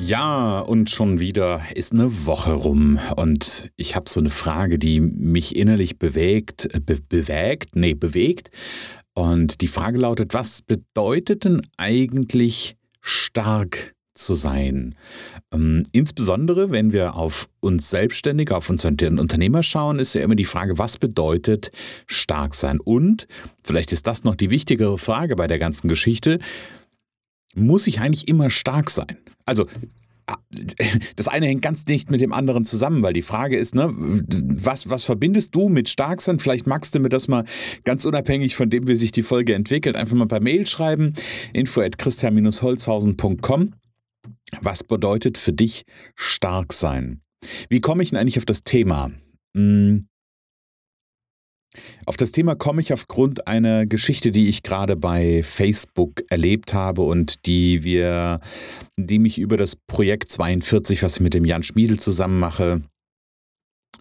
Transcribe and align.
Ja, 0.00 0.60
und 0.60 0.90
schon 0.90 1.18
wieder 1.18 1.60
ist 1.74 1.92
eine 1.92 2.24
Woche 2.24 2.52
rum 2.52 3.00
und 3.16 3.70
ich 3.76 3.96
habe 3.96 4.08
so 4.08 4.20
eine 4.20 4.30
Frage, 4.30 4.78
die 4.78 5.00
mich 5.00 5.56
innerlich 5.56 5.98
bewegt, 5.98 6.68
be 6.86 6.98
bewegt, 7.08 7.74
nee, 7.74 7.94
bewegt 7.94 8.50
und 9.14 9.60
die 9.60 9.68
Frage 9.68 9.98
lautet, 9.98 10.34
was 10.34 10.62
bedeutet 10.62 11.44
denn 11.44 11.62
eigentlich 11.76 12.76
stark 13.00 13.94
zu 14.14 14.34
sein? 14.34 14.94
Ähm, 15.52 15.82
insbesondere, 15.92 16.70
wenn 16.70 16.92
wir 16.92 17.16
auf 17.16 17.48
uns 17.60 17.90
Selbstständige, 17.90 18.56
auf 18.56 18.70
uns 18.70 18.84
Unternehmer 18.84 19.64
schauen, 19.64 19.98
ist 19.98 20.14
ja 20.14 20.22
immer 20.22 20.36
die 20.36 20.44
Frage, 20.44 20.78
was 20.78 20.98
bedeutet 20.98 21.72
stark 22.06 22.54
sein? 22.54 22.78
Und, 22.80 23.26
vielleicht 23.64 23.92
ist 23.92 24.06
das 24.06 24.22
noch 24.22 24.36
die 24.36 24.50
wichtigere 24.50 24.98
Frage 24.98 25.34
bei 25.34 25.48
der 25.48 25.58
ganzen 25.58 25.88
Geschichte, 25.88 26.38
muss 27.54 27.86
ich 27.86 28.00
eigentlich 28.00 28.28
immer 28.28 28.50
stark 28.50 28.90
sein? 28.90 29.18
Also 29.46 29.66
das 31.16 31.28
eine 31.28 31.46
hängt 31.46 31.62
ganz 31.62 31.84
dicht 31.84 32.10
mit 32.10 32.20
dem 32.20 32.32
anderen 32.32 32.64
zusammen, 32.64 33.02
weil 33.02 33.12
die 33.12 33.22
Frage 33.22 33.56
ist, 33.56 33.74
ne, 33.74 33.92
was, 33.94 34.90
was 34.90 35.04
verbindest 35.04 35.54
du 35.54 35.68
mit 35.68 35.88
Starksein? 35.88 36.38
Vielleicht 36.38 36.66
magst 36.66 36.94
du 36.94 37.00
mir 37.00 37.08
das 37.08 37.28
mal 37.28 37.44
ganz 37.84 38.04
unabhängig 38.04 38.54
von 38.54 38.68
dem, 38.70 38.86
wie 38.86 38.96
sich 38.96 39.12
die 39.12 39.22
Folge 39.22 39.54
entwickelt, 39.54 39.96
einfach 39.96 40.16
mal 40.16 40.28
per 40.28 40.40
Mail 40.40 40.66
schreiben, 40.66 41.14
info 41.52 41.80
at 41.80 41.98
christian-holzhausen.com. 41.98 43.74
Was 44.60 44.84
bedeutet 44.84 45.38
für 45.38 45.52
dich 45.52 45.84
stark 46.14 46.72
sein? 46.72 47.20
Wie 47.68 47.80
komme 47.80 48.02
ich 48.02 48.10
denn 48.10 48.18
eigentlich 48.18 48.38
auf 48.38 48.44
das 48.44 48.64
Thema? 48.64 49.10
Hm, 49.56 50.08
auf 52.06 52.16
das 52.16 52.32
Thema 52.32 52.54
komme 52.54 52.80
ich 52.80 52.92
aufgrund 52.92 53.46
einer 53.46 53.86
Geschichte, 53.86 54.32
die 54.32 54.48
ich 54.48 54.62
gerade 54.62 54.96
bei 54.96 55.42
Facebook 55.42 56.22
erlebt 56.30 56.72
habe 56.72 57.02
und 57.02 57.46
die 57.46 57.84
wir, 57.84 58.40
die 58.96 59.18
mich 59.18 59.38
über 59.38 59.56
das 59.56 59.76
Projekt 59.76 60.30
42, 60.30 61.02
was 61.02 61.16
ich 61.16 61.20
mit 61.20 61.34
dem 61.34 61.44
Jan 61.44 61.62
Schmiedel 61.62 62.00
zusammen 62.00 62.40
mache, 62.40 62.82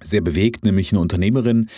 sehr 0.02 0.22
bewegt, 0.22 0.64
nämlich 0.64 0.92
eine 0.92 1.02
Unternehmerin 1.02 1.70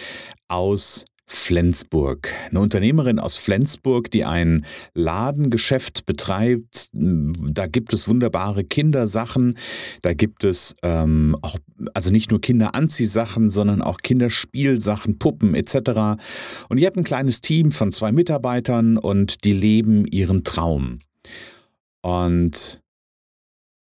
aus 0.48 1.06
Flensburg. 1.32 2.34
Eine 2.50 2.60
Unternehmerin 2.60 3.20
aus 3.20 3.38
Flensburg, 3.38 4.10
die 4.10 4.26
ein 4.26 4.66
Ladengeschäft 4.96 6.08
betreibt. 6.08 6.90
Da 6.92 7.68
gibt 7.68 7.94
es 7.94 8.08
wunderbare 8.08 8.64
Kindersachen. 8.64 9.56
Da 10.02 10.14
gibt 10.14 10.44
es 10.44 10.76
ähm, 10.82 11.38
auch, 11.44 11.58
also 11.94 12.10
nicht 12.10 12.32
nur 12.32 12.42
Kinderanziehsachen, 12.42 13.52
sondern 13.52 13.84
auch 13.84 14.00
Kinderspielsachen, 14.00 15.20
Puppen 15.20 15.54
etc. 15.54 16.20
Und 16.68 16.80
die 16.80 16.88
hat 16.88 16.98
ein 16.98 17.04
kleines 17.04 17.42
Team 17.42 17.72
von 17.72 17.92
zwei 17.92 18.12
Mitarbeitern 18.12 18.98
und 18.98 19.44
die 19.44 19.54
leben 19.54 20.06
ihren 20.08 20.44
Traum. 20.44 20.98
Und 22.02 22.82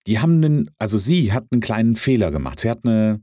die 0.07 0.19
haben 0.19 0.45
einen, 0.45 0.71
also 0.79 0.99
sie 0.99 1.33
hat 1.33 1.47
einen 1.51 1.63
kleinen 1.63 1.97
Fehler 1.97 2.31
gemacht. 2.31 2.61
Sie 2.61 2.69
hat 2.69 2.85
eine 2.85 3.23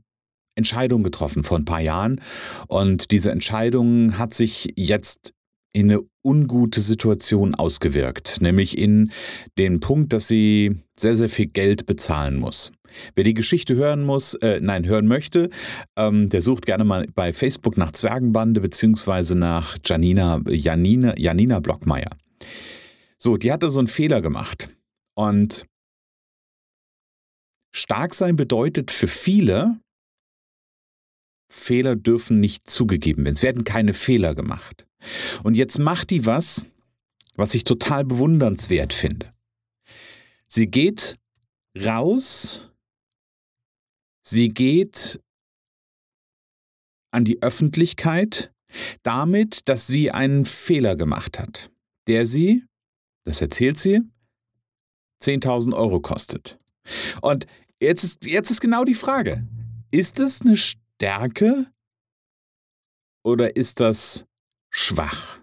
Entscheidung 0.56 1.02
getroffen 1.02 1.44
vor 1.44 1.58
ein 1.58 1.64
paar 1.64 1.80
Jahren. 1.80 2.20
Und 2.66 3.10
diese 3.12 3.30
Entscheidung 3.30 4.18
hat 4.18 4.34
sich 4.34 4.68
jetzt 4.76 5.32
in 5.72 5.90
eine 5.90 6.00
ungute 6.24 6.80
Situation 6.80 7.54
ausgewirkt, 7.54 8.40
nämlich 8.40 8.78
in 8.78 9.12
den 9.58 9.78
Punkt, 9.78 10.14
dass 10.14 10.26
sie 10.26 10.76
sehr, 10.98 11.16
sehr 11.16 11.28
viel 11.28 11.48
Geld 11.48 11.84
bezahlen 11.84 12.36
muss. 12.36 12.72
Wer 13.14 13.24
die 13.24 13.34
Geschichte 13.34 13.74
hören 13.74 14.02
muss, 14.02 14.32
äh, 14.34 14.58
nein, 14.62 14.86
hören 14.86 15.06
möchte, 15.06 15.50
ähm, 15.96 16.30
der 16.30 16.40
sucht 16.40 16.64
gerne 16.64 16.84
mal 16.84 17.06
bei 17.14 17.34
Facebook 17.34 17.76
nach 17.76 17.92
Zwergenbande 17.92 18.62
beziehungsweise 18.62 19.36
nach 19.36 19.76
Janina, 19.84 20.40
Janina, 20.48 21.12
Janina 21.18 21.60
Blockmeier. 21.60 22.10
So, 23.18 23.36
die 23.36 23.52
hatte 23.52 23.70
so 23.70 23.78
einen 23.78 23.88
Fehler 23.88 24.22
gemacht. 24.22 24.70
Und 25.14 25.66
stark 27.74 28.14
sein 28.14 28.36
bedeutet 28.36 28.90
für 28.90 29.08
viele, 29.08 29.78
Fehler 31.56 31.96
dürfen 31.96 32.40
nicht 32.40 32.68
zugegeben 32.68 33.24
werden. 33.24 33.34
Es 33.34 33.42
werden 33.42 33.64
keine 33.64 33.94
Fehler 33.94 34.34
gemacht. 34.34 34.86
Und 35.42 35.54
jetzt 35.54 35.78
macht 35.78 36.10
die 36.10 36.26
was, 36.26 36.64
was 37.34 37.54
ich 37.54 37.64
total 37.64 38.04
bewundernswert 38.04 38.92
finde. 38.92 39.32
Sie 40.46 40.68
geht 40.68 41.16
raus, 41.76 42.70
sie 44.22 44.48
geht 44.50 45.20
an 47.10 47.24
die 47.24 47.42
Öffentlichkeit 47.42 48.52
damit, 49.02 49.68
dass 49.68 49.86
sie 49.86 50.10
einen 50.10 50.44
Fehler 50.44 50.96
gemacht 50.96 51.38
hat, 51.38 51.70
der 52.06 52.26
sie, 52.26 52.64
das 53.24 53.40
erzählt 53.40 53.78
sie, 53.78 54.02
10.000 55.22 55.74
Euro 55.74 56.00
kostet. 56.00 56.58
Und 57.22 57.46
jetzt 57.80 58.04
ist, 58.04 58.26
jetzt 58.26 58.50
ist 58.50 58.60
genau 58.60 58.84
die 58.84 58.94
Frage, 58.94 59.46
ist 59.90 60.20
es 60.20 60.42
eine 60.42 60.56
Stärke 60.96 61.66
oder 63.22 63.56
ist 63.56 63.80
das 63.80 64.26
schwach? 64.70 65.40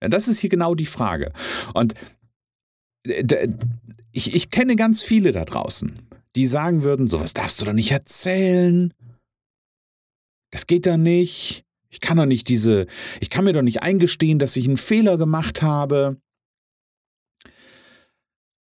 Das 0.00 0.28
ist 0.28 0.40
hier 0.40 0.50
genau 0.50 0.74
die 0.74 0.86
Frage. 0.86 1.32
Und 1.74 1.94
äh, 3.04 3.48
ich, 4.12 4.34
ich 4.34 4.50
kenne 4.50 4.76
ganz 4.76 5.02
viele 5.02 5.32
da 5.32 5.44
draußen, 5.44 6.06
die 6.36 6.46
sagen 6.46 6.82
würden, 6.82 7.08
sowas 7.08 7.32
darfst 7.32 7.60
du 7.60 7.64
doch 7.64 7.72
nicht 7.72 7.92
erzählen. 7.92 8.92
Das 10.50 10.66
geht 10.66 10.84
da 10.86 10.96
nicht. 10.98 11.64
Ich 11.88 12.00
kann 12.00 12.18
doch 12.18 12.26
nicht 12.26 12.48
diese, 12.48 12.86
ich 13.20 13.30
kann 13.30 13.44
mir 13.44 13.52
doch 13.52 13.62
nicht 13.62 13.82
eingestehen, 13.82 14.38
dass 14.38 14.56
ich 14.56 14.66
einen 14.66 14.76
Fehler 14.76 15.16
gemacht 15.16 15.62
habe. 15.62 16.20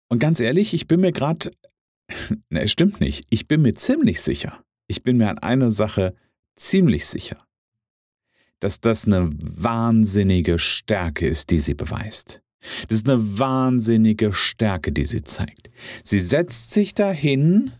Und 0.09 0.19
ganz 0.19 0.39
ehrlich, 0.39 0.73
ich 0.73 0.87
bin 0.87 1.01
mir 1.01 1.11
gerade, 1.11 1.51
ne, 2.49 2.67
stimmt 2.67 3.01
nicht, 3.01 3.25
ich 3.29 3.47
bin 3.47 3.61
mir 3.61 3.75
ziemlich 3.75 4.21
sicher, 4.21 4.64
ich 4.87 5.03
bin 5.03 5.17
mir 5.17 5.29
an 5.29 5.39
einer 5.39 5.71
Sache 5.71 6.15
ziemlich 6.55 7.05
sicher, 7.05 7.37
dass 8.59 8.79
das 8.79 9.05
eine 9.05 9.31
wahnsinnige 9.33 10.59
Stärke 10.59 11.27
ist, 11.27 11.49
die 11.49 11.59
sie 11.59 11.73
beweist. 11.73 12.41
Das 12.87 12.97
ist 12.97 13.09
eine 13.09 13.39
wahnsinnige 13.39 14.33
Stärke, 14.33 14.91
die 14.91 15.05
sie 15.05 15.23
zeigt. 15.23 15.69
Sie 16.03 16.19
setzt 16.19 16.71
sich 16.71 16.93
dahin, 16.93 17.71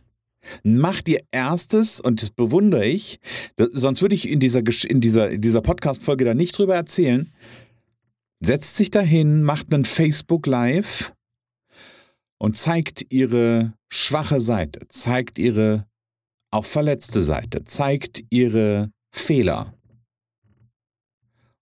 macht 0.64 1.08
ihr 1.08 1.22
erstes, 1.32 2.00
und 2.00 2.22
das 2.22 2.30
bewundere 2.30 2.86
ich, 2.86 3.20
sonst 3.58 4.02
würde 4.02 4.16
ich 4.16 4.30
in 4.30 4.40
dieser, 4.40 4.62
in 4.88 5.02
dieser, 5.02 5.32
in 5.32 5.42
dieser 5.42 5.62
Podcast-Folge 5.62 6.26
da 6.26 6.34
nicht 6.34 6.58
drüber 6.58 6.76
erzählen, 6.76 7.32
setzt 8.42 8.76
sich 8.76 8.92
dahin, 8.92 9.44
macht 9.44 9.74
einen 9.74 9.86
Facebook 9.86 10.46
Live 10.46 11.14
und 12.38 12.56
zeigt 12.56 13.06
ihre 13.10 13.74
schwache 13.90 14.40
Seite, 14.40 14.82
zeigt 14.90 15.40
ihre 15.40 15.88
auch 16.52 16.66
verletzte 16.66 17.22
Seite, 17.22 17.64
zeigt 17.64 18.24
ihre 18.30 18.92
Fehler. 19.12 19.74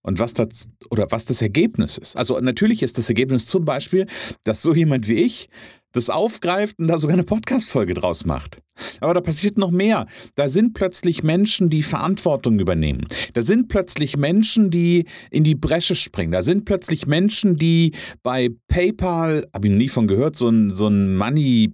Und 0.02 0.18
was 0.18 0.34
das, 0.34 0.68
oder 0.90 1.06
was 1.10 1.24
das 1.24 1.40
Ergebnis 1.40 1.96
ist. 1.96 2.16
Also 2.16 2.38
natürlich 2.38 2.82
ist 2.82 2.98
das 2.98 3.08
Ergebnis 3.08 3.46
zum 3.46 3.64
Beispiel, 3.64 4.06
dass 4.44 4.60
so 4.60 4.74
jemand 4.74 5.08
wie 5.08 5.14
ich 5.14 5.48
das 5.94 6.10
aufgreift 6.10 6.78
und 6.78 6.88
da 6.88 6.98
sogar 6.98 7.14
eine 7.14 7.24
Podcast-Folge 7.24 7.94
draus 7.94 8.24
macht. 8.24 8.58
Aber 9.00 9.14
da 9.14 9.20
passiert 9.20 9.56
noch 9.56 9.70
mehr. 9.70 10.06
Da 10.34 10.48
sind 10.48 10.74
plötzlich 10.74 11.22
Menschen, 11.22 11.70
die 11.70 11.84
Verantwortung 11.84 12.58
übernehmen. 12.58 13.06
Da 13.32 13.42
sind 13.42 13.68
plötzlich 13.68 14.16
Menschen, 14.16 14.70
die 14.70 15.06
in 15.30 15.44
die 15.44 15.54
Bresche 15.54 15.94
springen. 15.94 16.32
Da 16.32 16.42
sind 16.42 16.64
plötzlich 16.64 17.06
Menschen, 17.06 17.56
die 17.56 17.92
bei 18.22 18.50
PayPal, 18.68 19.46
habe 19.54 19.68
ich 19.68 19.72
nie 19.72 19.88
von 19.88 20.08
gehört, 20.08 20.36
so 20.36 20.48
ein, 20.48 20.72
so 20.72 20.88
ein 20.88 21.16
Money 21.16 21.72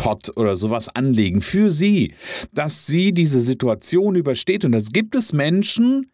Pot 0.00 0.34
oder 0.36 0.56
sowas 0.56 0.88
anlegen 0.88 1.42
für 1.42 1.70
sie, 1.70 2.14
dass 2.52 2.86
sie 2.86 3.12
diese 3.12 3.40
Situation 3.42 4.14
übersteht. 4.14 4.64
Und 4.64 4.72
es 4.72 4.92
gibt 4.92 5.14
es 5.14 5.34
Menschen, 5.34 6.10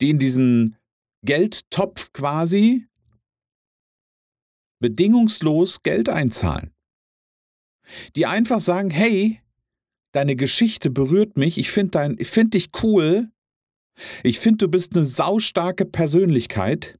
die 0.00 0.10
in 0.10 0.20
diesen 0.20 0.76
Geldtopf 1.24 2.12
quasi 2.12 2.86
bedingungslos 4.78 5.82
Geld 5.82 6.08
einzahlen. 6.08 6.70
Die 8.14 8.26
einfach 8.26 8.60
sagen, 8.60 8.90
hey, 8.90 9.40
deine 10.12 10.36
Geschichte 10.36 10.90
berührt 10.90 11.36
mich, 11.36 11.58
ich 11.58 11.72
finde 11.72 12.16
find 12.24 12.54
dich 12.54 12.68
cool, 12.84 13.28
ich 14.22 14.38
finde, 14.38 14.58
du 14.58 14.68
bist 14.68 14.94
eine 14.94 15.04
saustarke 15.04 15.84
Persönlichkeit 15.84 16.96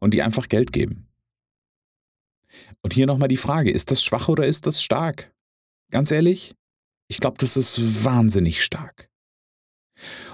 und 0.00 0.12
die 0.12 0.20
einfach 0.20 0.48
Geld 0.48 0.70
geben. 0.70 1.08
Und 2.82 2.92
hier 2.92 3.06
nochmal 3.06 3.28
die 3.28 3.36
Frage, 3.36 3.70
ist 3.70 3.90
das 3.90 4.02
schwach 4.02 4.28
oder 4.28 4.46
ist 4.46 4.66
das 4.66 4.82
stark? 4.82 5.32
Ganz 5.90 6.10
ehrlich, 6.10 6.54
ich 7.08 7.18
glaube, 7.18 7.36
das 7.38 7.56
ist 7.56 8.04
wahnsinnig 8.04 8.62
stark. 8.62 9.08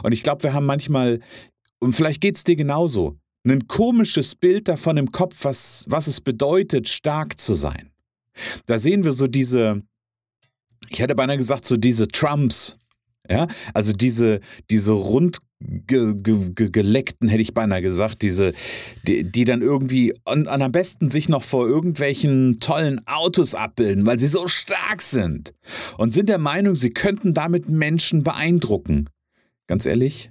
Und 0.02 0.12
ich 0.12 0.22
glaube, 0.22 0.44
wir 0.44 0.54
haben 0.54 0.66
manchmal, 0.66 1.20
und 1.78 1.92
vielleicht 1.92 2.20
geht 2.20 2.36
es 2.36 2.44
dir 2.44 2.56
genauso, 2.56 3.18
ein 3.46 3.66
komisches 3.66 4.34
Bild 4.34 4.68
davon 4.68 4.96
im 4.96 5.10
Kopf, 5.10 5.44
was, 5.44 5.84
was 5.88 6.06
es 6.06 6.20
bedeutet, 6.20 6.88
stark 6.88 7.38
zu 7.38 7.54
sein. 7.54 7.90
Da 8.66 8.78
sehen 8.78 9.04
wir 9.04 9.12
so 9.12 9.26
diese, 9.26 9.82
ich 10.88 11.00
hätte 11.00 11.14
beinahe 11.14 11.36
gesagt, 11.36 11.66
so 11.66 11.76
diese 11.76 12.08
Trumps, 12.08 12.76
ja, 13.28 13.46
also 13.74 13.92
diese, 13.92 14.40
diese 14.70 14.92
rund 14.92 15.38
ge, 15.60 16.14
ge, 16.14 16.50
ge, 16.54 16.70
geleckten, 16.70 17.28
hätte 17.28 17.42
ich 17.42 17.54
beinahe 17.54 17.82
gesagt, 17.82 18.22
diese, 18.22 18.52
die, 19.06 19.24
die 19.24 19.44
dann 19.44 19.62
irgendwie 19.62 20.12
und, 20.24 20.48
und 20.48 20.62
am 20.62 20.72
besten 20.72 21.08
sich 21.08 21.28
noch 21.28 21.42
vor 21.42 21.66
irgendwelchen 21.66 22.60
tollen 22.60 23.06
Autos 23.06 23.54
abbilden, 23.54 24.06
weil 24.06 24.18
sie 24.18 24.28
so 24.28 24.48
stark 24.48 25.02
sind 25.02 25.54
und 25.96 26.12
sind 26.12 26.28
der 26.28 26.38
Meinung, 26.38 26.74
sie 26.74 26.90
könnten 26.90 27.34
damit 27.34 27.68
Menschen 27.68 28.22
beeindrucken. 28.22 29.08
Ganz 29.66 29.84
ehrlich, 29.84 30.30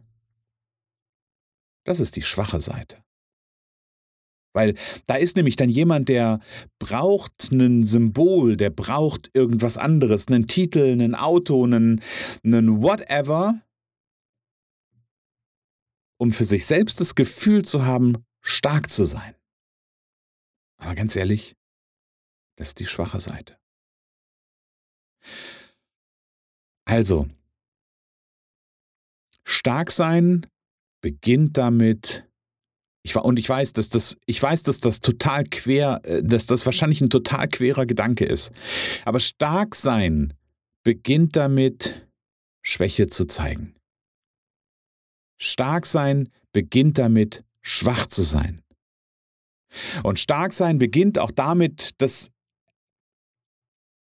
das 1.84 2.00
ist 2.00 2.16
die 2.16 2.24
schwache 2.24 2.60
Seite. 2.60 2.98
Weil 4.58 4.74
da 5.06 5.14
ist 5.14 5.36
nämlich 5.36 5.56
dann 5.56 5.70
jemand, 5.70 6.10
der 6.10 6.40
braucht 6.80 7.52
ein 7.52 7.84
Symbol, 7.84 8.58
der 8.58 8.72
braucht 8.72 9.30
irgendwas 9.36 9.78
anderes, 9.78 10.28
einen 10.30 10.48
Titel, 10.48 11.00
ein 11.00 11.14
Auto, 11.14 11.64
einen, 11.64 12.02
einen 12.44 12.82
whatever, 12.82 13.62
um 16.20 16.32
für 16.32 16.44
sich 16.44 16.66
selbst 16.66 17.00
das 17.00 17.14
Gefühl 17.14 17.64
zu 17.66 17.86
haben, 17.86 18.26
stark 18.42 18.90
zu 18.90 19.04
sein. 19.04 19.36
Aber 20.78 20.96
ganz 20.96 21.16
ehrlich, 21.16 21.56
das 22.56 22.70
ist 22.70 22.80
die 22.80 22.88
schwache 22.88 23.22
Seite. 23.22 23.60
Also, 26.86 27.28
stark 29.44 29.92
sein 29.92 30.48
beginnt 31.02 31.58
damit, 31.58 32.27
ich 33.08 33.16
und 33.16 33.40
ich 33.40 33.48
weiß, 33.48 33.74
dass 33.74 33.90
das, 33.90 34.18
ich 34.26 34.42
weiß, 34.42 34.64
dass 34.64 34.80
das 34.80 35.00
total 35.00 35.44
quer, 35.46 36.02
äh, 36.04 36.22
dass 36.24 36.46
das 36.46 36.66
wahrscheinlich 36.66 37.02
ein 37.02 37.10
total 37.10 37.48
querer 37.48 37.86
Gedanke 37.86 38.26
ist. 38.26 38.52
Aber 39.06 39.20
stark 39.20 39.76
sein 39.76 40.34
beginnt 40.84 41.36
damit, 41.36 42.08
Schwäche 42.62 43.08
zu 43.08 43.26
zeigen. 43.26 43.76
Stark 45.40 45.86
sein 45.86 46.30
beginnt 46.52 46.98
damit, 46.98 47.44
schwach 47.62 48.08
zu 48.08 48.24
sein. 48.24 48.62
Und 50.04 50.20
stark 50.20 50.54
sein 50.54 50.78
beginnt 50.78 51.20
auch 51.20 51.32
damit, 51.32 51.92
das 52.00 52.30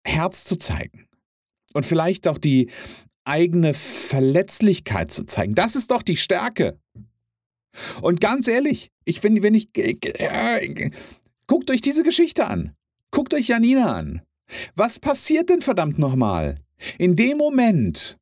Herz 0.04 0.46
zu 0.46 0.58
zeigen. 0.58 1.08
Und 1.74 1.86
vielleicht 1.86 2.28
auch 2.28 2.38
die 2.38 2.72
eigene 3.26 3.74
Verletzlichkeit 3.74 5.12
zu 5.12 5.26
zeigen. 5.26 5.56
Das 5.56 5.76
ist 5.76 5.92
doch 5.92 6.04
die 6.04 6.18
Stärke. 6.18 6.80
Und 8.02 8.22
ganz 8.22 8.48
ehrlich, 8.48 8.92
ich 9.04 9.22
finde, 9.22 9.44
wenn 9.44 9.54
ich. 9.54 9.70
Äh, 9.76 10.92
guckt 11.48 11.70
euch 11.70 11.82
diese 11.82 12.04
Geschichte 12.04 12.48
an. 12.48 12.74
Guckt 13.12 13.34
euch 13.34 13.48
Janina 13.48 13.96
an. 13.96 14.22
Was 14.76 15.00
passiert 15.00 15.50
denn 15.50 15.62
verdammt 15.62 16.00
nochmal? 16.00 16.60
In 16.98 17.16
dem 17.16 17.38
Moment, 17.38 18.18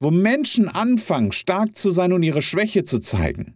wo 0.00 0.10
Menschen 0.10 0.68
anfangen, 0.68 1.32
stark 1.32 1.76
zu 1.76 1.90
sein 1.90 2.12
und 2.12 2.22
ihre 2.22 2.42
Schwäche 2.42 2.82
zu 2.82 3.00
zeigen, 3.00 3.54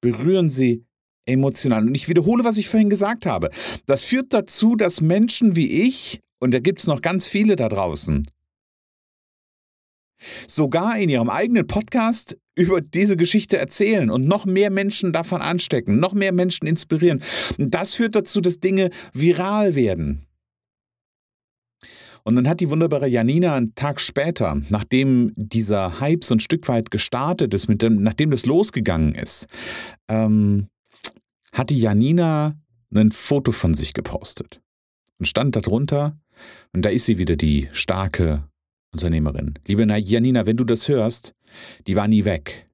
berühren 0.00 0.50
sie 0.50 0.84
emotional. 1.26 1.86
Und 1.86 1.94
ich 1.94 2.08
wiederhole, 2.08 2.44
was 2.44 2.58
ich 2.58 2.68
vorhin 2.68 2.90
gesagt 2.90 3.26
habe. 3.26 3.50
Das 3.86 4.04
führt 4.04 4.32
dazu, 4.32 4.76
dass 4.76 5.00
Menschen 5.00 5.56
wie 5.56 5.82
ich, 5.82 6.20
und 6.38 6.52
da 6.52 6.60
gibt 6.60 6.80
es 6.80 6.86
noch 6.86 7.02
ganz 7.02 7.28
viele 7.28 7.56
da 7.56 7.68
draußen, 7.68 8.30
sogar 10.46 10.98
in 10.98 11.08
ihrem 11.08 11.28
eigenen 11.28 11.66
Podcast 11.66 12.36
über 12.56 12.80
diese 12.80 13.16
Geschichte 13.16 13.58
erzählen 13.58 14.10
und 14.10 14.26
noch 14.26 14.46
mehr 14.46 14.70
Menschen 14.70 15.12
davon 15.12 15.42
anstecken, 15.42 16.00
noch 16.00 16.14
mehr 16.14 16.32
Menschen 16.32 16.66
inspirieren. 16.66 17.22
Und 17.58 17.74
das 17.74 17.94
führt 17.94 18.14
dazu, 18.14 18.40
dass 18.40 18.60
Dinge 18.60 18.90
viral 19.12 19.74
werden. 19.74 20.26
Und 22.24 22.34
dann 22.34 22.48
hat 22.48 22.58
die 22.58 22.70
wunderbare 22.70 23.06
Janina 23.06 23.54
einen 23.54 23.76
Tag 23.76 24.00
später, 24.00 24.60
nachdem 24.68 25.32
dieser 25.36 26.00
Hype 26.00 26.24
so 26.24 26.34
ein 26.34 26.40
Stück 26.40 26.66
weit 26.66 26.90
gestartet 26.90 27.54
ist, 27.54 27.68
dem, 27.68 28.02
nachdem 28.02 28.32
das 28.32 28.46
losgegangen 28.46 29.14
ist, 29.14 29.46
ähm, 30.08 30.66
hat 31.52 31.70
die 31.70 31.78
Janina 31.78 32.56
ein 32.92 33.12
Foto 33.12 33.52
von 33.52 33.74
sich 33.74 33.92
gepostet. 33.92 34.60
Und 35.18 35.26
stand 35.26 35.54
darunter, 35.54 36.18
und 36.72 36.84
da 36.84 36.88
ist 36.88 37.06
sie 37.06 37.18
wieder, 37.18 37.36
die 37.36 37.68
starke 37.70 38.42
Unternehmerin. 38.96 39.58
Liebe 39.66 39.84
Janina, 39.84 40.46
wenn 40.46 40.56
du 40.56 40.64
das 40.64 40.88
hörst, 40.88 41.34
die 41.86 41.96
war 41.96 42.08
nie 42.08 42.24
weg. 42.24 42.68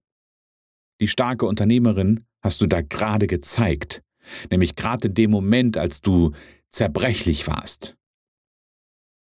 Die 1.00 1.08
starke 1.08 1.46
Unternehmerin 1.46 2.24
hast 2.42 2.60
du 2.60 2.66
da 2.66 2.80
gerade 2.80 3.26
gezeigt. 3.26 4.02
Nämlich 4.50 4.76
gerade 4.76 5.08
in 5.08 5.14
dem 5.14 5.30
Moment, 5.30 5.76
als 5.76 6.00
du 6.00 6.32
zerbrechlich 6.70 7.48
warst 7.48 7.96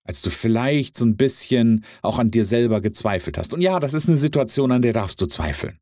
als 0.06 0.21
du 0.21 0.30
vielleicht 0.30 0.97
so 0.97 1.06
ein 1.06 1.15
bisschen 1.15 1.85
auch 2.01 2.19
an 2.19 2.31
dir 2.31 2.45
selber 2.45 2.81
gezweifelt 2.81 3.38
hast. 3.38 3.53
Und 3.53 3.62
ja, 3.62 3.79
das 3.79 3.94
ist 3.94 4.09
eine 4.09 4.18
Situation, 4.18 4.71
an 4.71 4.81
der 4.81 4.94
darfst 4.94 5.21
du 5.21 5.27
zweifeln. 5.27 5.79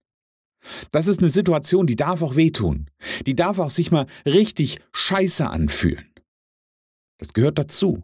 Das 0.91 1.07
ist 1.07 1.19
eine 1.19 1.29
Situation, 1.29 1.87
die 1.87 1.95
darf 1.95 2.21
auch 2.21 2.35
wehtun. 2.35 2.87
Die 3.25 3.35
darf 3.35 3.57
auch 3.57 3.71
sich 3.71 3.91
mal 3.91 4.05
richtig 4.25 4.79
scheiße 4.93 5.49
anfühlen. 5.49 6.05
Das 7.17 7.33
gehört 7.33 7.57
dazu. 7.57 8.03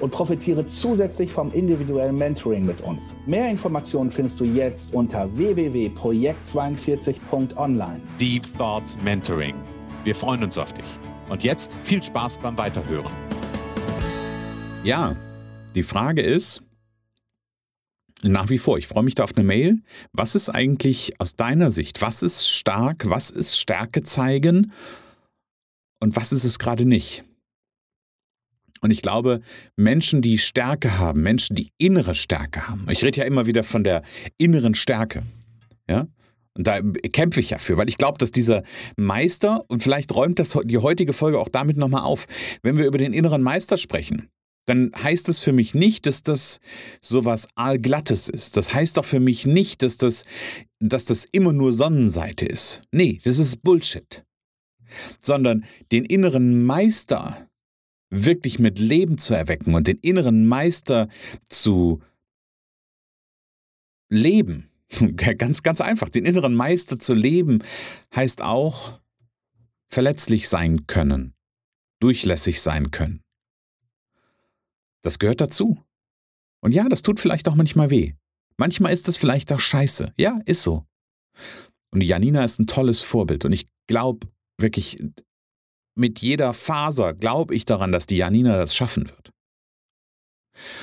und 0.00 0.10
profitiere 0.10 0.66
zusätzlich 0.66 1.32
vom 1.32 1.52
individuellen 1.52 2.16
Mentoring 2.16 2.64
mit 2.66 2.80
uns. 2.80 3.14
Mehr 3.26 3.50
Informationen 3.50 4.10
findest 4.10 4.40
du 4.40 4.44
jetzt 4.44 4.94
unter 4.94 5.28
www.projekt42.online. 5.36 8.00
Deep 8.20 8.42
Thought 8.56 8.96
Mentoring. 9.04 9.54
Wir 10.04 10.14
freuen 10.14 10.44
uns 10.44 10.56
auf 10.58 10.72
dich. 10.72 10.84
Und 11.28 11.44
jetzt 11.44 11.78
viel 11.84 12.02
Spaß 12.02 12.38
beim 12.38 12.58
Weiterhören. 12.58 13.12
Ja, 14.82 15.16
die 15.74 15.82
Frage 15.82 16.20
ist, 16.20 16.62
nach 18.22 18.50
wie 18.50 18.58
vor, 18.58 18.78
ich 18.78 18.86
freue 18.86 19.02
mich 19.02 19.14
da 19.14 19.24
auf 19.24 19.36
eine 19.36 19.44
Mail. 19.44 19.82
Was 20.12 20.34
ist 20.34 20.48
eigentlich 20.48 21.20
aus 21.20 21.36
deiner 21.36 21.70
Sicht? 21.70 22.00
Was 22.00 22.22
ist 22.22 22.48
stark? 22.48 23.08
Was 23.08 23.30
ist 23.30 23.58
Stärke 23.58 24.02
zeigen? 24.02 24.72
Und 26.00 26.16
was 26.16 26.32
ist 26.32 26.44
es 26.44 26.58
gerade 26.58 26.84
nicht? 26.84 27.23
Und 28.84 28.90
ich 28.90 29.00
glaube, 29.00 29.40
Menschen, 29.76 30.20
die 30.20 30.36
Stärke 30.36 30.98
haben, 30.98 31.22
Menschen, 31.22 31.56
die 31.56 31.70
innere 31.78 32.14
Stärke 32.14 32.68
haben, 32.68 32.86
ich 32.90 33.02
rede 33.02 33.20
ja 33.20 33.24
immer 33.24 33.46
wieder 33.46 33.64
von 33.64 33.82
der 33.82 34.02
inneren 34.36 34.74
Stärke, 34.74 35.22
ja, 35.88 36.06
und 36.52 36.66
da 36.66 36.82
kämpfe 37.10 37.40
ich 37.40 37.48
ja 37.48 37.56
für, 37.56 37.78
weil 37.78 37.88
ich 37.88 37.96
glaube, 37.96 38.18
dass 38.18 38.30
dieser 38.30 38.62
Meister, 38.98 39.64
und 39.68 39.82
vielleicht 39.82 40.14
räumt 40.14 40.38
das 40.38 40.58
die 40.64 40.76
heutige 40.76 41.14
Folge 41.14 41.38
auch 41.38 41.48
damit 41.48 41.78
nochmal 41.78 42.02
auf, 42.02 42.26
wenn 42.62 42.76
wir 42.76 42.84
über 42.84 42.98
den 42.98 43.14
inneren 43.14 43.40
Meister 43.40 43.78
sprechen, 43.78 44.28
dann 44.66 44.92
heißt 45.02 45.30
es 45.30 45.40
für 45.40 45.54
mich 45.54 45.74
nicht, 45.74 46.04
dass 46.04 46.22
das 46.22 46.60
sowas 47.00 47.48
Aalglattes 47.54 48.28
ist. 48.28 48.58
Das 48.58 48.74
heißt 48.74 48.98
doch 48.98 49.06
für 49.06 49.18
mich 49.18 49.46
nicht, 49.46 49.82
dass 49.82 49.96
das, 49.96 50.26
dass 50.78 51.06
das 51.06 51.24
immer 51.24 51.54
nur 51.54 51.72
Sonnenseite 51.72 52.44
ist. 52.44 52.82
Nee, 52.92 53.18
das 53.24 53.38
ist 53.38 53.62
Bullshit. 53.62 54.26
Sondern 55.20 55.64
den 55.90 56.04
inneren 56.04 56.66
Meister, 56.66 57.48
wirklich 58.14 58.58
mit 58.58 58.78
Leben 58.78 59.18
zu 59.18 59.34
erwecken 59.34 59.74
und 59.74 59.86
den 59.86 59.98
inneren 59.98 60.46
Meister 60.46 61.08
zu 61.48 62.00
leben. 64.08 64.70
Ganz, 65.16 65.62
ganz 65.62 65.80
einfach. 65.80 66.08
Den 66.08 66.24
inneren 66.24 66.54
Meister 66.54 66.98
zu 66.98 67.14
leben 67.14 67.62
heißt 68.14 68.42
auch 68.42 69.00
verletzlich 69.88 70.48
sein 70.48 70.86
können, 70.86 71.34
durchlässig 72.00 72.60
sein 72.60 72.92
können. 72.92 73.22
Das 75.02 75.18
gehört 75.18 75.40
dazu. 75.40 75.82
Und 76.60 76.72
ja, 76.72 76.88
das 76.88 77.02
tut 77.02 77.18
vielleicht 77.18 77.48
auch 77.48 77.56
manchmal 77.56 77.90
weh. 77.90 78.12
Manchmal 78.56 78.92
ist 78.92 79.08
es 79.08 79.16
vielleicht 79.16 79.52
auch 79.52 79.58
scheiße. 79.58 80.12
Ja, 80.16 80.40
ist 80.44 80.62
so. 80.62 80.84
Und 81.90 82.02
Janina 82.02 82.44
ist 82.44 82.60
ein 82.60 82.66
tolles 82.66 83.02
Vorbild. 83.02 83.44
Und 83.44 83.52
ich 83.52 83.66
glaube 83.86 84.28
wirklich, 84.58 84.98
mit 85.96 86.20
jeder 86.20 86.52
Faser 86.54 87.14
glaube 87.14 87.54
ich 87.54 87.64
daran, 87.64 87.92
dass 87.92 88.06
die 88.06 88.16
Janina 88.16 88.56
das 88.56 88.74
schaffen 88.74 89.08
wird. 89.08 89.30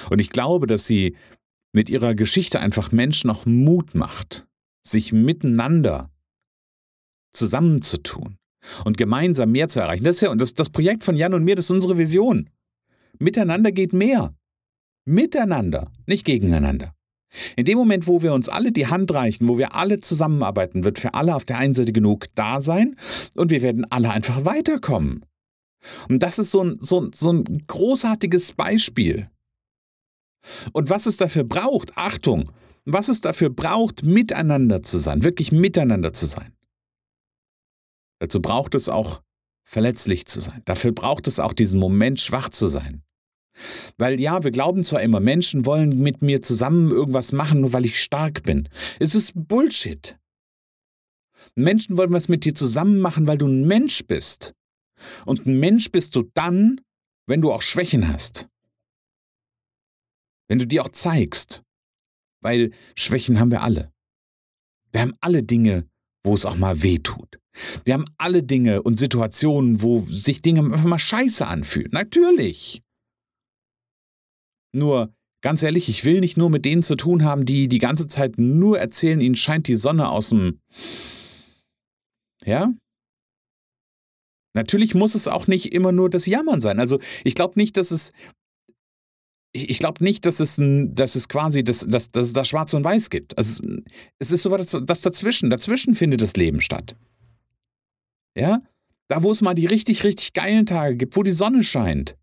Und 0.10 0.20
ich 0.20 0.30
glaube, 0.30 0.68
dass 0.68 0.88
sie 0.88 1.16
mit 1.74 1.90
ihrer 1.90 2.16
Geschichte 2.16 2.60
einfach 2.60 2.92
Menschen 2.92 3.30
auch 3.30 3.46
Mut 3.46 3.96
macht, 3.96 4.46
sich 4.86 5.14
miteinander 5.14 6.10
zusammenzutun 7.34 8.38
und 8.84 8.98
gemeinsam 8.98 9.52
mehr 9.52 9.70
zu 9.70 9.80
erreichen. 9.80 10.04
Das 10.04 10.18
ist 10.18 10.22
ja, 10.22 10.32
und 10.32 10.42
das, 10.42 10.54
das 10.54 10.70
Projekt 10.70 11.04
von 11.04 11.16
Jan 11.16 11.34
und 11.34 11.44
mir, 11.44 11.56
das 11.56 11.66
ist 11.66 11.72
unsere 11.72 11.98
Vision. 11.98 12.50
Miteinander 13.20 13.72
geht 13.72 13.94
mehr. 13.94 14.36
Miteinander, 15.06 15.92
nicht 16.06 16.26
gegeneinander. 16.26 16.94
In 17.56 17.66
dem 17.66 17.78
Moment, 17.78 18.08
wo 18.08 18.22
wir 18.22 18.34
uns 18.34 18.50
alle 18.50 18.72
die 18.72 18.88
Hand 18.88 19.14
reichen, 19.14 19.48
wo 19.48 19.58
wir 19.58 19.76
alle 19.76 20.02
zusammenarbeiten, 20.02 20.84
wird 20.84 21.00
für 21.00 21.14
alle 21.14 21.36
auf 21.36 21.46
der 21.46 21.58
einen 21.58 21.74
Seite 21.74 21.94
genug 21.94 22.26
da 22.36 22.62
sein 22.62 22.96
und 23.36 23.52
wir 23.52 23.62
werden 23.62 23.86
alle 23.90 24.12
einfach 24.12 24.46
weiterkommen. 24.46 25.26
Und 26.10 26.22
das 26.22 26.40
ist 26.40 26.52
so 26.52 26.64
ein, 26.64 26.80
so, 26.80 27.10
so 27.14 27.32
ein 27.32 27.64
großartiges 27.68 28.54
Beispiel. 28.54 29.30
Und 30.74 30.90
was 30.90 31.06
es 31.06 31.18
dafür 31.18 31.44
braucht, 31.44 31.98
Achtung, 31.98 32.52
was 32.86 33.10
es 33.10 33.22
dafür 33.22 33.50
braucht, 33.50 34.04
miteinander 34.04 34.84
zu 34.84 34.98
sein, 34.98 35.24
wirklich 35.24 35.52
miteinander 35.52 36.14
zu 36.14 36.26
sein. 36.26 36.54
Dazu 38.20 38.42
braucht 38.42 38.76
es 38.76 38.90
auch 38.90 39.22
verletzlich 39.64 40.26
zu 40.26 40.42
sein. 40.42 40.62
Dafür 40.66 40.92
braucht 40.92 41.28
es 41.28 41.40
auch 41.40 41.54
diesen 41.54 41.80
Moment, 41.80 42.20
schwach 42.20 42.50
zu 42.50 42.68
sein. 42.68 43.04
Weil 43.98 44.20
ja, 44.20 44.44
wir 44.44 44.52
glauben 44.52 44.84
zwar 44.84 45.02
immer, 45.02 45.20
Menschen 45.20 45.66
wollen 45.66 46.00
mit 46.00 46.22
mir 46.22 46.42
zusammen 46.42 46.90
irgendwas 46.90 47.32
machen, 47.32 47.62
nur 47.62 47.74
weil 47.74 47.86
ich 47.86 48.02
stark 48.02 48.44
bin. 48.44 48.70
Es 49.00 49.16
ist 49.16 49.34
Bullshit. 49.36 50.18
Menschen 51.56 51.98
wollen 51.98 52.14
was 52.14 52.30
mit 52.30 52.46
dir 52.46 52.56
zusammen 52.56 53.00
machen, 53.00 53.28
weil 53.28 53.38
du 53.38 53.48
ein 53.48 53.68
Mensch 53.68 54.06
bist. 54.06 54.54
Und 55.26 55.46
ein 55.46 55.60
Mensch 55.60 55.92
bist 55.92 56.16
du 56.16 56.24
dann, 56.34 56.80
wenn 57.28 57.42
du 57.42 57.52
auch 57.52 57.62
Schwächen 57.62 58.08
hast. 58.08 58.48
Wenn 60.48 60.60
du 60.60 60.68
die 60.68 60.80
auch 60.80 60.90
zeigst. 60.90 61.64
Weil 62.42 62.72
Schwächen 62.96 63.40
haben 63.40 63.52
wir 63.52 63.62
alle. 63.62 63.92
Wir 64.92 65.02
haben 65.02 65.14
alle 65.22 65.44
Dinge, 65.44 65.88
wo 66.24 66.34
es 66.34 66.46
auch 66.46 66.56
mal 66.56 66.84
weh 66.84 67.00
tut. 67.00 67.40
Wir 67.84 67.94
haben 67.96 68.06
alle 68.18 68.44
Dinge 68.44 68.82
und 68.82 68.96
Situationen, 68.96 69.82
wo 69.82 70.00
sich 70.00 70.42
Dinge 70.42 70.62
einfach 70.62 70.84
mal 70.84 71.00
scheiße 71.00 71.46
anfühlen. 71.46 71.92
Natürlich. 71.92 72.82
Nur, 74.74 75.14
ganz 75.42 75.64
ehrlich, 75.64 75.90
ich 75.90 76.06
will 76.06 76.20
nicht 76.20 76.38
nur 76.38 76.50
mit 76.50 76.66
denen 76.66 76.84
zu 76.84 76.96
tun 76.96 77.24
haben, 77.24 77.46
die 77.46 77.68
die 77.68 77.80
ganze 77.80 78.08
Zeit 78.08 78.38
nur 78.38 78.80
erzählen, 78.80 79.22
ihnen 79.22 79.36
scheint 79.36 79.68
die 79.68 79.76
Sonne 79.76 80.10
aus 80.10 80.30
dem... 80.30 80.60
Ja? 82.44 82.72
Natürlich 84.54 84.96
muss 84.96 85.16
es 85.16 85.28
auch 85.28 85.48
nicht 85.48 85.74
immer 85.74 85.92
nur 85.92 86.10
das 86.10 86.26
Jammern 86.26 86.60
sein. 86.60 86.80
Also 86.80 87.00
ich 87.24 87.36
glaube 87.36 87.54
nicht, 87.60 87.78
dass 87.78 87.92
es... 87.92 88.12
Ich, 89.54 89.80
glaube 89.80 90.02
nicht, 90.02 90.26
dass 90.26 90.40
es, 90.40 90.62
dass 90.94 91.16
es 91.16 91.28
quasi 91.28 91.62
das, 91.62 91.86
dass, 91.86 92.10
dass 92.10 92.28
es 92.28 92.34
da 92.34 92.46
Schwarz 92.46 92.74
und 92.74 92.86
Weiß 92.86 93.10
gibt. 93.10 93.38
Also 93.38 93.62
es 94.18 94.32
ist 94.32 94.44
so 94.44 94.52
was 94.52 94.78
das 94.86 95.02
dazwischen. 95.02 95.50
Dazwischen 95.50 95.94
findet 95.94 96.22
das 96.22 96.38
Leben 96.38 96.62
statt. 96.62 96.96
Ja? 98.34 98.62
Da, 99.10 99.24
wo 99.24 99.32
es 99.32 99.42
mal 99.42 99.54
die 99.54 99.66
richtig, 99.66 100.06
richtig 100.06 100.32
geilen 100.32 100.66
Tage 100.66 100.96
gibt, 100.96 101.18
wo 101.18 101.24
die 101.24 101.32
Sonne 101.32 101.64
scheint. 101.64 102.16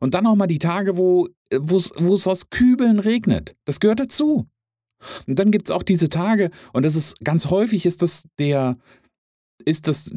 Und 0.00 0.14
dann 0.14 0.26
auch 0.26 0.36
mal 0.36 0.46
die 0.46 0.58
Tage, 0.58 0.96
wo 0.96 1.28
wo 1.58 1.76
es 1.76 2.26
aus 2.26 2.50
Kübeln 2.50 2.98
regnet. 2.98 3.54
Das 3.64 3.80
gehört 3.80 4.00
dazu. 4.00 4.46
Und 5.26 5.38
dann 5.38 5.50
gibt 5.50 5.68
es 5.68 5.70
auch 5.70 5.82
diese 5.82 6.08
Tage, 6.08 6.50
und 6.72 6.84
das 6.84 6.96
ist 6.96 7.20
ganz 7.22 7.46
häufig 7.46 7.86
ist 7.86 8.02
das 8.02 8.24
der, 8.38 8.76
ist 9.64 9.88
das, 9.88 10.10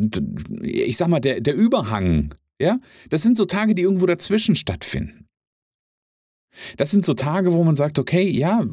ich 0.62 0.98
sag 0.98 1.10
mal, 1.10 1.20
der, 1.20 1.42
der 1.42 1.56
Überhang. 1.56 2.34
Ja? 2.60 2.80
Das 3.10 3.22
sind 3.22 3.38
so 3.38 3.46
Tage, 3.46 3.76
die 3.76 3.82
irgendwo 3.82 4.06
dazwischen 4.06 4.56
stattfinden. 4.56 5.26
Das 6.78 6.92
sind 6.92 7.06
so 7.06 7.14
Tage, 7.14 7.54
wo 7.54 7.64
man 7.64 7.76
sagt, 7.76 8.00
okay, 8.00 8.28
ja, 8.30 8.66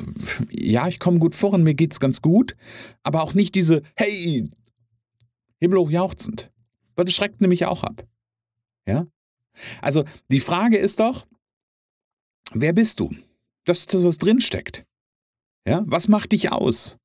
ja, 0.50 0.88
ich 0.88 0.98
komme 0.98 1.18
gut 1.18 1.34
voran, 1.34 1.62
mir 1.62 1.74
geht's 1.74 2.00
ganz 2.00 2.22
gut, 2.22 2.56
aber 3.02 3.22
auch 3.22 3.34
nicht 3.34 3.54
diese, 3.54 3.82
hey, 3.96 4.48
himmelhoch 5.60 5.90
jauchzend. 5.90 6.50
Weil 6.94 7.04
das 7.04 7.14
schreckt 7.14 7.40
nämlich 7.40 7.66
auch 7.66 7.82
ab. 7.82 8.06
Ja? 8.86 9.06
Also 9.80 10.04
die 10.30 10.40
Frage 10.40 10.76
ist 10.76 11.00
doch, 11.00 11.26
wer 12.52 12.72
bist 12.72 13.00
du? 13.00 13.14
Das 13.64 13.80
ist 13.80 13.94
das, 13.94 14.04
was 14.04 14.18
drinsteckt. 14.18 14.84
Ja, 15.66 15.82
was 15.86 16.08
macht 16.08 16.32
dich 16.32 16.52
aus? 16.52 16.96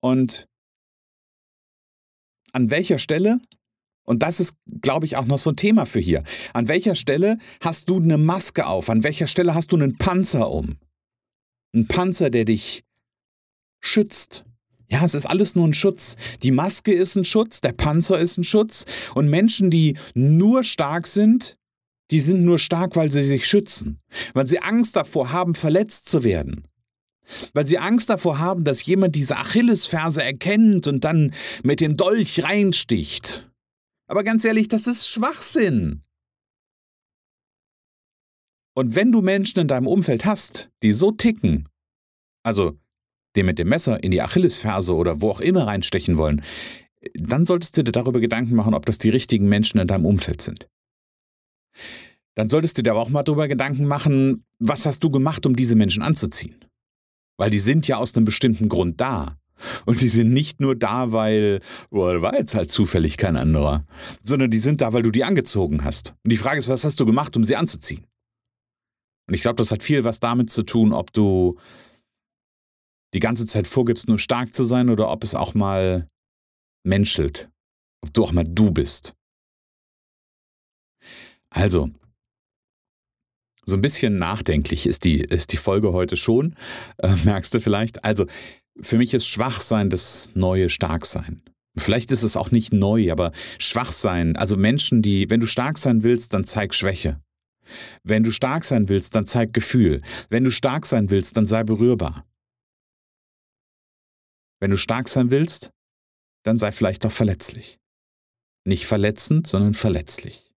Und 0.00 0.48
an 2.52 2.70
welcher 2.70 2.98
Stelle, 2.98 3.40
und 4.04 4.22
das 4.22 4.40
ist, 4.40 4.56
glaube 4.82 5.06
ich, 5.06 5.16
auch 5.16 5.24
noch 5.24 5.38
so 5.38 5.50
ein 5.50 5.56
Thema 5.56 5.86
für 5.86 6.00
hier, 6.00 6.22
an 6.52 6.68
welcher 6.68 6.94
Stelle 6.94 7.38
hast 7.60 7.88
du 7.88 7.96
eine 7.96 8.18
Maske 8.18 8.66
auf? 8.66 8.90
An 8.90 9.02
welcher 9.02 9.26
Stelle 9.26 9.54
hast 9.54 9.72
du 9.72 9.76
einen 9.76 9.96
Panzer 9.96 10.50
um? 10.50 10.76
Ein 11.74 11.86
Panzer, 11.88 12.28
der 12.28 12.44
dich 12.44 12.84
schützt. 13.80 14.44
Ja, 14.92 15.02
es 15.06 15.14
ist 15.14 15.24
alles 15.24 15.56
nur 15.56 15.66
ein 15.66 15.72
Schutz. 15.72 16.16
Die 16.42 16.50
Maske 16.50 16.92
ist 16.92 17.16
ein 17.16 17.24
Schutz, 17.24 17.62
der 17.62 17.72
Panzer 17.72 18.18
ist 18.18 18.36
ein 18.36 18.44
Schutz. 18.44 18.84
Und 19.14 19.30
Menschen, 19.30 19.70
die 19.70 19.96
nur 20.12 20.64
stark 20.64 21.06
sind, 21.06 21.56
die 22.10 22.20
sind 22.20 22.44
nur 22.44 22.58
stark, 22.58 22.94
weil 22.94 23.10
sie 23.10 23.22
sich 23.22 23.46
schützen, 23.46 24.00
weil 24.34 24.46
sie 24.46 24.58
Angst 24.58 24.96
davor 24.96 25.32
haben, 25.32 25.54
verletzt 25.54 26.10
zu 26.10 26.24
werden. 26.24 26.66
Weil 27.54 27.64
sie 27.66 27.78
Angst 27.78 28.10
davor 28.10 28.38
haben, 28.38 28.64
dass 28.64 28.84
jemand 28.84 29.16
diese 29.16 29.38
Achillesferse 29.38 30.22
erkennt 30.22 30.86
und 30.86 31.04
dann 31.04 31.32
mit 31.62 31.80
dem 31.80 31.96
Dolch 31.96 32.44
reinsticht. 32.44 33.50
Aber 34.08 34.22
ganz 34.24 34.44
ehrlich, 34.44 34.68
das 34.68 34.86
ist 34.86 35.08
Schwachsinn. 35.08 36.02
Und 38.74 38.94
wenn 38.94 39.10
du 39.10 39.22
Menschen 39.22 39.60
in 39.60 39.68
deinem 39.68 39.86
Umfeld 39.86 40.26
hast, 40.26 40.70
die 40.82 40.92
so 40.92 41.12
ticken, 41.12 41.66
also 42.42 42.76
dem 43.36 43.46
mit 43.46 43.58
dem 43.58 43.68
Messer 43.68 44.02
in 44.02 44.10
die 44.10 44.22
Achillesferse 44.22 44.94
oder 44.94 45.20
wo 45.20 45.30
auch 45.30 45.40
immer 45.40 45.66
reinstechen 45.66 46.16
wollen, 46.18 46.42
dann 47.14 47.44
solltest 47.44 47.76
du 47.76 47.82
dir 47.82 47.92
darüber 47.92 48.20
Gedanken 48.20 48.54
machen, 48.54 48.74
ob 48.74 48.86
das 48.86 48.98
die 48.98 49.10
richtigen 49.10 49.48
Menschen 49.48 49.80
in 49.80 49.88
deinem 49.88 50.06
Umfeld 50.06 50.40
sind. 50.40 50.68
Dann 52.34 52.48
solltest 52.48 52.78
du 52.78 52.82
dir 52.82 52.92
aber 52.92 53.00
auch 53.00 53.08
mal 53.08 53.22
darüber 53.22 53.48
Gedanken 53.48 53.86
machen, 53.86 54.44
was 54.58 54.86
hast 54.86 55.02
du 55.04 55.10
gemacht, 55.10 55.44
um 55.44 55.56
diese 55.56 55.74
Menschen 55.74 56.02
anzuziehen? 56.02 56.64
Weil 57.38 57.50
die 57.50 57.58
sind 57.58 57.88
ja 57.88 57.96
aus 57.96 58.14
einem 58.14 58.24
bestimmten 58.24 58.68
Grund 58.68 59.00
da. 59.00 59.36
Und 59.84 60.00
die 60.00 60.08
sind 60.08 60.32
nicht 60.32 60.60
nur 60.60 60.74
da, 60.74 61.12
weil, 61.12 61.60
boah, 61.90 62.20
war 62.20 62.36
jetzt 62.36 62.54
halt 62.54 62.70
zufällig 62.70 63.16
kein 63.16 63.36
anderer, 63.36 63.84
sondern 64.22 64.50
die 64.50 64.58
sind 64.58 64.80
da, 64.80 64.92
weil 64.92 65.02
du 65.02 65.10
die 65.10 65.24
angezogen 65.24 65.84
hast. 65.84 66.14
Und 66.24 66.32
die 66.32 66.36
Frage 66.36 66.58
ist, 66.58 66.68
was 66.68 66.84
hast 66.84 66.98
du 66.98 67.06
gemacht, 67.06 67.36
um 67.36 67.44
sie 67.44 67.54
anzuziehen? 67.54 68.04
Und 69.28 69.34
ich 69.34 69.42
glaube, 69.42 69.56
das 69.56 69.70
hat 69.70 69.82
viel 69.82 70.04
was 70.04 70.18
damit 70.18 70.50
zu 70.50 70.62
tun, 70.64 70.92
ob 70.92 71.12
du 71.12 71.56
die 73.14 73.20
ganze 73.20 73.46
Zeit 73.46 73.66
vorgibst, 73.66 74.08
nur 74.08 74.18
stark 74.18 74.54
zu 74.54 74.64
sein 74.64 74.90
oder 74.90 75.10
ob 75.10 75.22
es 75.24 75.34
auch 75.34 75.54
mal 75.54 76.08
menschelt. 76.84 77.48
Ob 78.02 78.12
du 78.14 78.24
auch 78.24 78.32
mal 78.32 78.44
du 78.44 78.70
bist. 78.70 79.14
Also, 81.50 81.90
so 83.64 83.76
ein 83.76 83.80
bisschen 83.80 84.18
nachdenklich 84.18 84.86
ist 84.86 85.04
die, 85.04 85.20
ist 85.20 85.52
die 85.52 85.56
Folge 85.56 85.92
heute 85.92 86.16
schon, 86.16 86.56
äh, 86.98 87.14
merkst 87.24 87.54
du 87.54 87.60
vielleicht. 87.60 88.04
Also, 88.04 88.26
für 88.80 88.98
mich 88.98 89.14
ist 89.14 89.26
Schwachsein 89.26 89.90
das 89.90 90.30
neue 90.34 90.70
Starksein. 90.70 91.42
Vielleicht 91.76 92.10
ist 92.10 92.22
es 92.22 92.36
auch 92.36 92.50
nicht 92.50 92.72
neu, 92.72 93.10
aber 93.12 93.32
Schwachsein, 93.58 94.36
also 94.36 94.56
Menschen, 94.56 95.00
die, 95.02 95.30
wenn 95.30 95.40
du 95.40 95.46
stark 95.46 95.78
sein 95.78 96.02
willst, 96.02 96.34
dann 96.34 96.44
zeig 96.44 96.74
Schwäche. 96.74 97.20
Wenn 98.02 98.24
du 98.24 98.30
stark 98.30 98.64
sein 98.64 98.88
willst, 98.88 99.14
dann 99.14 99.24
zeig 99.24 99.54
Gefühl. 99.54 100.02
Wenn 100.28 100.44
du 100.44 100.50
stark 100.50 100.84
sein 100.84 101.10
willst, 101.10 101.36
dann 101.36 101.46
sei 101.46 101.64
berührbar. 101.64 102.26
Wenn 104.62 104.70
du 104.70 104.76
stark 104.76 105.08
sein 105.08 105.30
willst, 105.30 105.72
dann 106.44 106.56
sei 106.56 106.70
vielleicht 106.70 107.04
auch 107.04 107.10
verletzlich. 107.10 107.80
Nicht 108.64 108.86
verletzend, 108.86 109.48
sondern 109.48 109.74
verletzlich. 109.74 110.52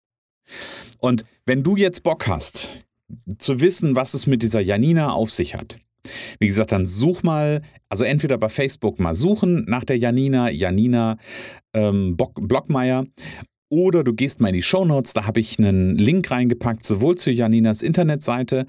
Und 0.98 1.24
wenn 1.46 1.62
du 1.62 1.76
jetzt 1.76 2.02
Bock 2.02 2.26
hast, 2.26 2.84
zu 3.38 3.60
wissen, 3.60 3.94
was 3.94 4.14
es 4.14 4.26
mit 4.26 4.42
dieser 4.42 4.58
Janina 4.58 5.12
auf 5.12 5.30
sich 5.30 5.54
hat, 5.54 5.78
wie 6.40 6.48
gesagt, 6.48 6.72
dann 6.72 6.84
such 6.84 7.22
mal, 7.22 7.62
also 7.88 8.02
entweder 8.02 8.38
bei 8.38 8.48
Facebook 8.48 8.98
mal 8.98 9.14
suchen 9.14 9.66
nach 9.68 9.84
der 9.84 9.98
Janina, 9.98 10.50
Janina 10.50 11.16
ähm, 11.72 12.16
Blockmeier 12.16 13.06
oder 13.72 14.04
du 14.04 14.12
gehst 14.12 14.38
mal 14.38 14.48
in 14.48 14.54
die 14.54 14.62
Shownotes, 14.62 15.14
da 15.14 15.24
habe 15.26 15.40
ich 15.40 15.58
einen 15.58 15.96
Link 15.96 16.30
reingepackt, 16.30 16.84
sowohl 16.84 17.16
zu 17.16 17.30
Janinas 17.30 17.80
Internetseite, 17.80 18.66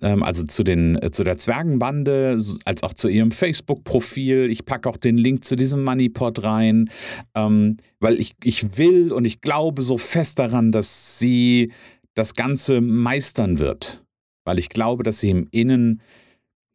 ähm, 0.00 0.22
also 0.22 0.44
zu, 0.44 0.62
den, 0.62 0.94
äh, 1.02 1.10
zu 1.10 1.24
der 1.24 1.38
Zwergenbande, 1.38 2.38
als 2.64 2.82
auch 2.84 2.94
zu 2.94 3.08
ihrem 3.08 3.32
Facebook-Profil. 3.32 4.48
Ich 4.52 4.64
packe 4.64 4.88
auch 4.88 4.96
den 4.96 5.18
Link 5.18 5.44
zu 5.44 5.56
diesem 5.56 5.82
Moneypot 5.82 6.44
rein, 6.44 6.88
ähm, 7.34 7.78
weil 7.98 8.20
ich, 8.20 8.36
ich 8.44 8.78
will 8.78 9.12
und 9.12 9.24
ich 9.24 9.40
glaube 9.40 9.82
so 9.82 9.98
fest 9.98 10.38
daran, 10.38 10.70
dass 10.70 11.18
sie 11.18 11.72
das 12.14 12.34
Ganze 12.34 12.80
meistern 12.80 13.58
wird. 13.58 14.04
Weil 14.44 14.60
ich 14.60 14.68
glaube, 14.68 15.02
dass 15.02 15.18
sie 15.18 15.30
im 15.30 15.48
Innen, 15.50 16.00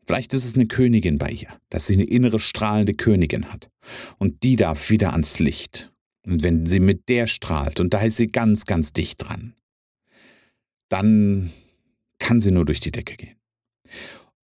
vielleicht 0.06 0.34
ist 0.34 0.44
es 0.44 0.56
eine 0.56 0.66
Königin 0.66 1.18
bei 1.18 1.30
ihr, 1.30 1.48
dass 1.70 1.88
sie 1.88 1.94
eine 1.94 2.04
innere 2.04 2.40
strahlende 2.40 2.94
Königin 2.94 3.46
hat. 3.46 3.70
Und 4.18 4.44
die 4.44 4.58
darf 4.58 4.90
wieder 4.90 5.14
ans 5.14 5.40
Licht. 5.40 5.94
Und 6.30 6.44
wenn 6.44 6.68
sie 6.68 6.80
mit 6.80 7.10
der 7.10 7.26
strahlt, 7.26 7.80
und 7.80 7.94
da 7.94 8.02
ist 8.02 8.18
sie 8.18 8.28
ganz, 8.28 8.66
ganz 8.66 8.94
dicht 8.94 9.28
dran, 9.28 9.56
dann 10.90 11.52
kann 12.20 12.40
sie 12.40 12.52
nur 12.52 12.66
durch 12.66 12.80
die 12.80 12.92
Decke 12.92 13.16
gehen. 13.16 13.36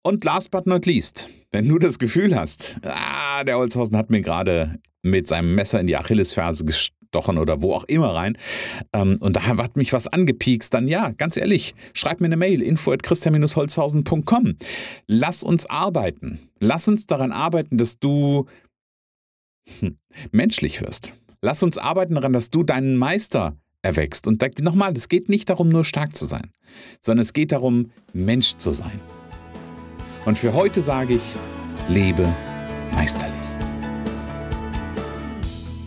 Und 0.02 0.24
last 0.24 0.50
but 0.50 0.66
not 0.66 0.86
least, 0.86 1.28
wenn 1.50 1.68
du 1.68 1.78
das 1.78 1.98
Gefühl 1.98 2.34
hast, 2.34 2.78
ah, 2.84 3.44
der 3.44 3.58
Holzhausen 3.58 3.96
hat 3.96 4.10
mir 4.10 4.22
gerade 4.22 4.78
mit 5.02 5.28
seinem 5.28 5.54
Messer 5.54 5.78
in 5.80 5.86
die 5.86 5.96
Achillesferse 5.96 6.64
gestochen 6.64 7.36
oder 7.36 7.60
wo 7.60 7.74
auch 7.74 7.84
immer 7.84 8.14
rein 8.14 8.38
ähm, 8.92 9.16
und 9.20 9.36
da 9.36 9.46
hat 9.46 9.76
mich 9.76 9.92
was 9.92 10.08
angepiekst, 10.08 10.72
dann 10.72 10.88
ja, 10.88 11.12
ganz 11.12 11.36
ehrlich, 11.36 11.74
schreib 11.92 12.20
mir 12.20 12.26
eine 12.26 12.36
Mail, 12.36 12.62
info 12.62 12.92
at 12.92 13.02
christian-holzhausen.com. 13.02 14.56
Lass 15.06 15.42
uns 15.42 15.66
arbeiten. 15.66 16.50
Lass 16.60 16.88
uns 16.88 17.06
daran 17.06 17.32
arbeiten, 17.32 17.76
dass 17.76 17.98
du 17.98 18.46
hm, 19.80 19.96
menschlich 20.32 20.80
wirst. 20.80 21.12
Lass 21.44 21.62
uns 21.62 21.76
arbeiten 21.76 22.14
daran, 22.14 22.32
dass 22.32 22.48
du 22.48 22.62
deinen 22.62 22.96
Meister 22.96 23.58
erwächst. 23.82 24.26
Und 24.26 24.40
da, 24.40 24.46
nochmal, 24.60 24.94
es 24.96 25.10
geht 25.10 25.28
nicht 25.28 25.50
darum, 25.50 25.68
nur 25.68 25.84
stark 25.84 26.16
zu 26.16 26.24
sein, 26.24 26.50
sondern 27.02 27.20
es 27.20 27.34
geht 27.34 27.52
darum, 27.52 27.90
Mensch 28.14 28.56
zu 28.56 28.70
sein. 28.70 28.98
Und 30.24 30.38
für 30.38 30.54
heute 30.54 30.80
sage 30.80 31.16
ich, 31.16 31.36
lebe 31.86 32.26
meisterlich. 32.92 33.43